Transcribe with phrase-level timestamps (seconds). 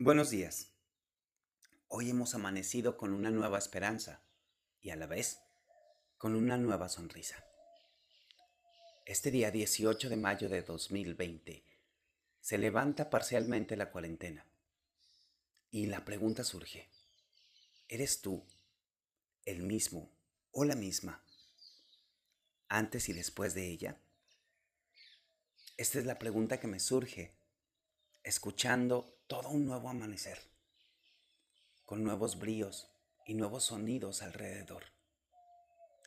[0.00, 0.72] Buenos días.
[1.86, 4.24] Hoy hemos amanecido con una nueva esperanza
[4.80, 5.38] y a la vez
[6.18, 7.46] con una nueva sonrisa.
[9.06, 11.64] Este día 18 de mayo de 2020
[12.40, 14.44] se levanta parcialmente la cuarentena
[15.70, 16.90] y la pregunta surge,
[17.86, 18.44] ¿eres tú
[19.44, 20.10] el mismo
[20.50, 21.24] o la misma
[22.66, 24.00] antes y después de ella?
[25.76, 27.36] Esta es la pregunta que me surge
[28.24, 30.38] escuchando todo un nuevo amanecer,
[31.86, 32.90] con nuevos bríos
[33.24, 34.84] y nuevos sonidos alrededor.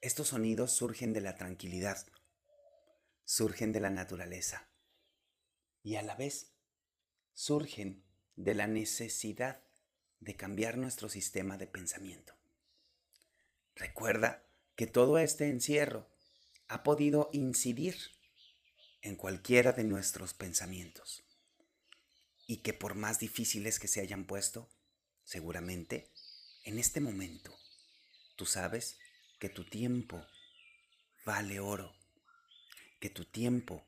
[0.00, 2.06] Estos sonidos surgen de la tranquilidad,
[3.24, 4.68] surgen de la naturaleza
[5.82, 6.52] y a la vez
[7.32, 8.04] surgen
[8.36, 9.64] de la necesidad
[10.20, 12.34] de cambiar nuestro sistema de pensamiento.
[13.74, 14.46] Recuerda
[14.76, 16.08] que todo este encierro
[16.68, 17.96] ha podido incidir
[19.02, 21.24] en cualquiera de nuestros pensamientos
[22.50, 24.68] y que por más difíciles que se hayan puesto,
[25.22, 26.10] seguramente
[26.64, 27.56] en este momento
[28.34, 28.98] tú sabes
[29.38, 30.26] que tu tiempo
[31.24, 31.94] vale oro,
[32.98, 33.86] que tu tiempo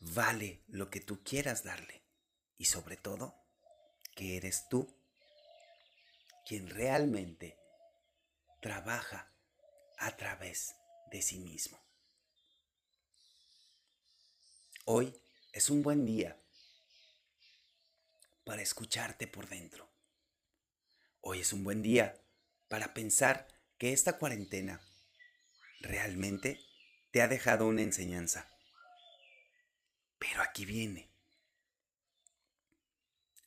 [0.00, 2.02] vale lo que tú quieras darle
[2.58, 3.36] y sobre todo
[4.16, 4.92] que eres tú
[6.44, 7.56] quien realmente
[8.60, 9.32] trabaja
[9.98, 10.74] a través
[11.12, 11.80] de sí mismo.
[14.86, 15.14] Hoy
[15.52, 16.41] es un buen día
[18.44, 19.90] para escucharte por dentro.
[21.20, 22.20] Hoy es un buen día
[22.68, 23.48] para pensar
[23.78, 24.80] que esta cuarentena
[25.80, 26.60] realmente
[27.10, 28.50] te ha dejado una enseñanza.
[30.18, 31.10] Pero aquí viene.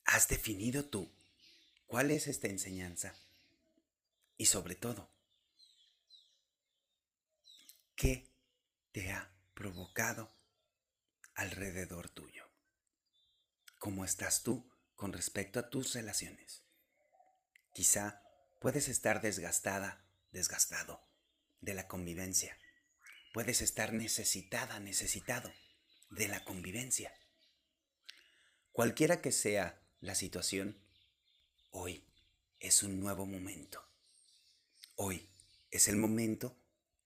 [0.06, 1.12] ¿Has definido tú
[1.88, 3.16] cuál es esta enseñanza?
[4.38, 5.10] Y sobre todo,
[7.96, 8.30] ¿qué
[8.92, 10.36] te ha provocado
[11.34, 12.46] alrededor tuyo?
[13.80, 16.64] ¿Cómo estás tú con respecto a tus relaciones.
[17.74, 18.24] Quizá
[18.60, 21.02] puedes estar desgastada, desgastado
[21.62, 22.58] de la convivencia.
[23.34, 25.52] Puedes estar necesitada, necesitado
[26.10, 27.14] de la convivencia.
[28.72, 30.82] Cualquiera que sea la situación,
[31.72, 32.08] hoy
[32.60, 33.86] es un nuevo momento.
[34.96, 35.30] Hoy
[35.72, 36.58] es el momento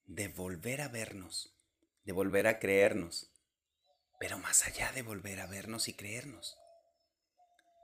[0.06, 1.56] de volver a vernos,
[2.04, 3.32] de volver a creernos,
[4.20, 6.58] pero más allá de volver a vernos y creernos,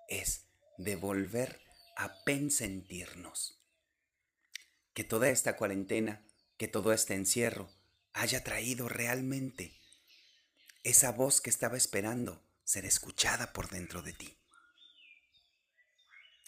[0.10, 0.46] es
[0.78, 1.62] de volver
[1.96, 3.62] a pensentirnos.
[4.94, 6.26] Que toda esta cuarentena,
[6.58, 7.70] que todo este encierro
[8.14, 9.80] haya traído realmente
[10.84, 14.38] esa voz que estaba esperando ser escuchada por dentro de ti.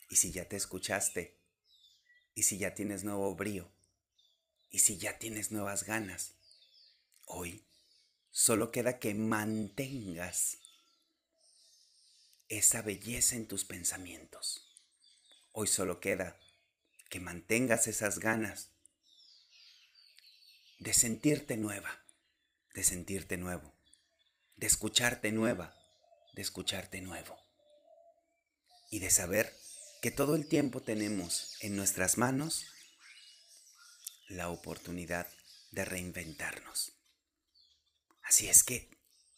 [0.09, 1.38] Y si ya te escuchaste,
[2.34, 3.73] y si ya tienes nuevo brío,
[4.69, 6.35] y si ya tienes nuevas ganas,
[7.25, 7.67] hoy
[8.29, 10.59] solo queda que mantengas
[12.50, 14.75] esa belleza en tus pensamientos.
[15.52, 16.40] Hoy solo queda
[17.09, 18.72] que mantengas esas ganas
[20.80, 22.03] de sentirte nueva,
[22.74, 23.74] de sentirte nuevo,
[24.56, 25.75] de escucharte nueva,
[26.34, 27.38] de escucharte nuevo.
[28.90, 29.53] Y de saber
[30.02, 32.66] que todo el tiempo tenemos en nuestras manos
[34.29, 35.28] la oportunidad
[35.72, 36.94] de reinventarnos.
[38.22, 38.90] Así es que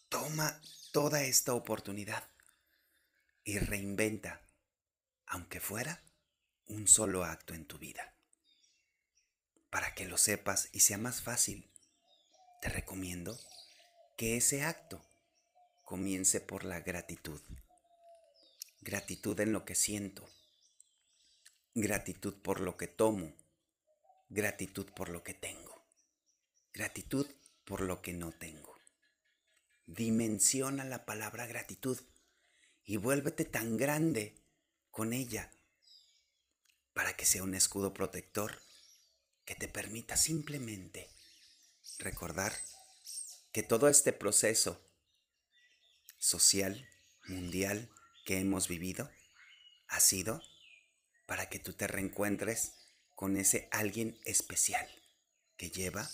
[0.09, 2.29] toma toda esta oportunidad
[3.43, 4.41] y reinventa,
[5.25, 6.03] aunque fuera
[6.65, 8.13] un solo acto en tu vida.
[9.69, 11.69] Para que lo sepas y sea más fácil,
[12.61, 13.39] te recomiendo
[14.17, 15.05] que ese acto
[15.85, 17.41] comience por la gratitud.
[18.81, 20.29] Gratitud en lo que siento.
[21.73, 23.33] Gratitud por lo que tomo.
[24.29, 25.83] Gratitud por lo que tengo.
[26.73, 27.27] Gratitud
[27.65, 28.77] por lo que no tengo.
[29.85, 31.99] Dimensiona la palabra gratitud
[32.89, 34.35] y vuélvete tan grande
[34.89, 35.51] con ella
[36.95, 38.63] para que sea un escudo protector
[39.45, 41.07] que te permita simplemente
[41.99, 42.51] recordar
[43.51, 44.83] que todo este proceso
[46.17, 46.89] social,
[47.27, 47.91] mundial
[48.25, 49.11] que hemos vivido
[49.87, 50.41] ha sido
[51.27, 52.73] para que tú te reencuentres
[53.13, 54.89] con ese alguien especial
[55.57, 56.09] que lleva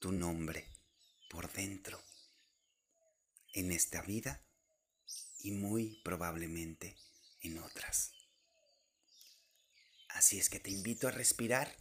[0.00, 0.72] tu nombre
[1.30, 2.02] por dentro
[3.52, 4.44] en esta vida
[5.42, 6.96] y muy probablemente
[7.42, 8.12] en otras.
[10.08, 11.76] Así es que te invito a respirar,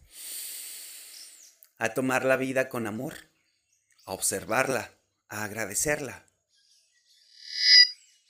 [1.77, 3.31] a tomar la vida con amor,
[4.05, 4.93] a observarla,
[5.27, 6.25] a agradecerla.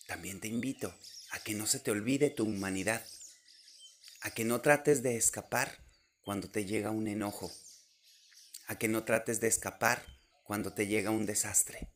[0.07, 0.97] También te invito
[1.31, 3.05] a que no se te olvide tu humanidad,
[4.21, 5.83] a que no trates de escapar
[6.21, 7.51] cuando te llega un enojo,
[8.67, 10.05] a que no trates de escapar
[10.43, 11.93] cuando te llega un desastre,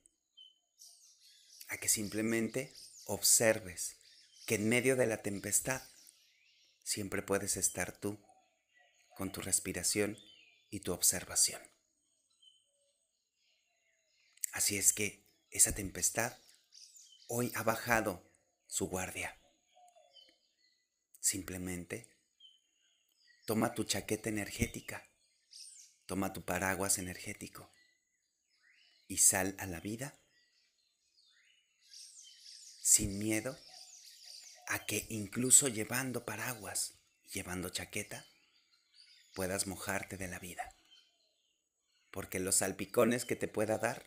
[1.69, 2.73] a que simplemente
[3.05, 3.97] observes
[4.45, 5.81] que en medio de la tempestad
[6.83, 8.19] siempre puedes estar tú
[9.15, 10.17] con tu respiración
[10.69, 11.61] y tu observación.
[14.51, 16.37] Así es que esa tempestad
[17.27, 18.31] hoy ha bajado
[18.67, 19.39] su guardia.
[21.19, 22.09] Simplemente
[23.45, 25.09] toma tu chaqueta energética,
[26.05, 27.71] toma tu paraguas energético
[29.07, 30.22] y sal a la vida
[32.83, 33.57] sin miedo
[34.67, 36.95] a que incluso llevando paraguas,
[37.31, 38.27] llevando chaqueta,
[39.33, 40.75] puedas mojarte de la vida.
[42.11, 44.05] Porque los salpicones que te pueda dar,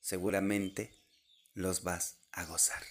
[0.00, 0.98] seguramente
[1.52, 2.82] los vas a gozar.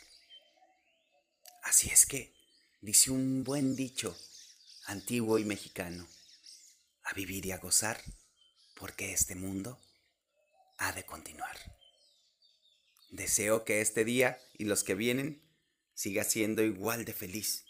[1.63, 2.35] Así es que,
[2.79, 4.15] dice un buen dicho
[4.85, 6.07] antiguo y mexicano,
[7.03, 7.99] a vivir y a gozar,
[8.75, 9.81] porque este mundo
[10.77, 11.80] ha de continuar.
[13.11, 15.43] Deseo que este día y los que vienen
[15.93, 17.65] siga siendo igual de feliz,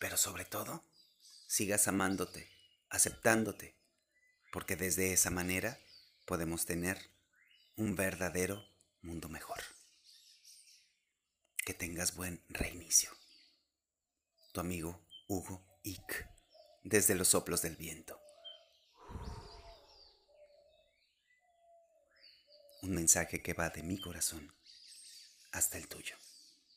[0.00, 0.84] pero sobre todo,
[1.46, 2.50] sigas amándote,
[2.88, 3.76] aceptándote,
[4.50, 5.78] porque desde esa manera
[6.24, 6.98] podemos tener
[7.76, 8.66] un verdadero
[9.00, 9.60] mundo mejor.
[11.64, 13.10] Que tengas buen reinicio.
[14.52, 16.28] Tu amigo Hugo Ick,
[16.82, 18.20] desde los soplos del viento.
[22.82, 24.52] Un mensaje que va de mi corazón
[25.52, 26.16] hasta el tuyo.